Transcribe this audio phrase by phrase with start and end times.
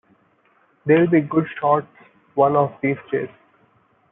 [0.87, 1.85] They’ll be good shots
[2.33, 3.29] one of these days.